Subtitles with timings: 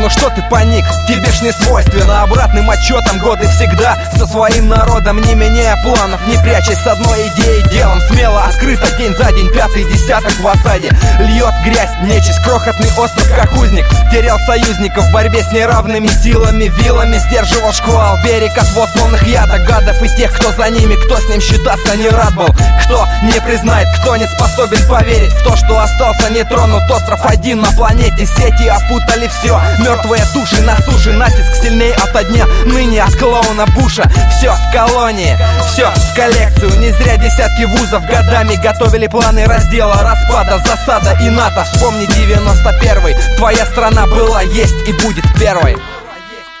[0.00, 0.84] ну что ты паник?
[1.06, 6.36] Тебе ж не свойственно Обратным отчетом годы всегда Со своим народом, не меняя планов Не
[6.38, 10.90] прячась с одной идеей делом Смело, открыто, день за день Пятый десяток в осаде.
[11.20, 13.84] Льет грязь, нечисть, крохотный остров, как узник.
[14.12, 17.18] Терял союзников в борьбе с неравными силами Вилами.
[17.18, 21.40] Сдерживал шквал Берег от водных ядов Гадов и тех, кто за ними Кто с ним
[21.40, 22.48] считаться не рад был.
[22.84, 26.90] Кто не признает, кто не способен поверить В то, что остался нетронут.
[26.90, 32.44] Остров один на планете Сети опутали все Мертвые души на суше Натиск сильнее от дня.
[32.66, 34.02] Ныне от клоуна Буша.
[34.36, 35.34] Все в колонии,
[35.66, 36.78] все в коллекцию.
[36.78, 41.64] Не зря десятки вузов годами Готовили планы раздела, распада, засада и НАТО.
[41.64, 45.78] Вспомни 91-й Твоя страна была, есть и будет первой.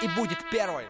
[0.00, 0.84] И будет первой.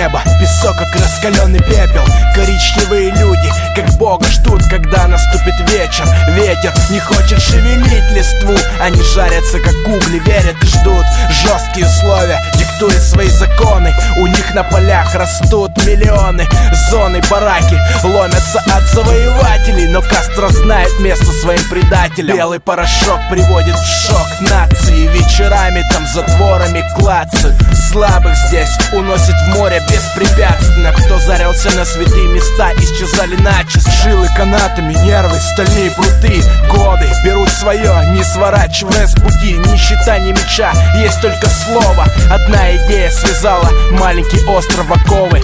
[0.00, 2.04] Небо, песок как раскаленный пепел.
[2.34, 6.06] Коричневые люди, как бога ждут, когда наступит вечер.
[6.30, 11.04] Ветер не хочет шевелить листву Они жарятся, как угли, верят и ждут.
[11.30, 13.92] Жесткие условия, диктуя свои законы.
[14.16, 16.46] У них на полях растут миллионы.
[16.90, 19.88] Зоны, бараки ломятся от завоевателей.
[19.88, 22.36] Но Кастро знает место своим предателям.
[22.36, 25.08] Белый порошок приводит в шок нации.
[25.08, 27.59] Вечерами там затворами клацают
[27.90, 30.92] Слабых здесь уносит в море беспрепятственно.
[30.92, 38.14] Кто зарился на святые места, исчезали начис Жилы канатами, нервы, стальные пруты Годы берут свое,
[38.14, 39.54] не сворачивая с пути.
[39.54, 42.06] Ни щита, ни меча, есть только слово.
[42.30, 45.42] Одна идея связала маленький остров оковы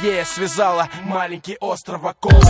[0.00, 2.40] идея связала маленький остров около.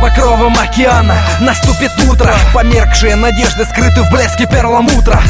[0.00, 5.20] покровом океана Наступит утро Померкшие надежды скрыты в блеске перламутра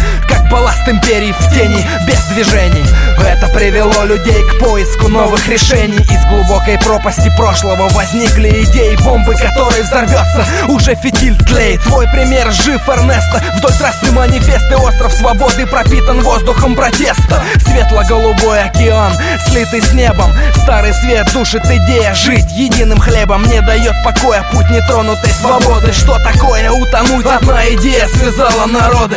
[0.59, 2.85] балласт империи в тени, без движений.
[3.25, 5.99] Это привело людей к поиску новых решений.
[5.99, 11.83] Из глубокой пропасти прошлого возникли идеи Бомбы, которой взорвется уже фитиль тлеет.
[11.83, 13.41] Твой пример жив, Эрнесто.
[13.57, 17.45] Вдоль трассы манифесты Остров свободы пропитан воздухом протеста.
[17.65, 19.13] Светло-голубой океан,
[19.47, 20.33] слитый с небом.
[20.57, 23.45] Старый свет душит идея жить единым хлебом.
[23.45, 25.93] Не дает покоя путь нетронутой свободы.
[25.93, 27.27] Что такое утонуть?
[27.27, 29.17] Одна идея связала народы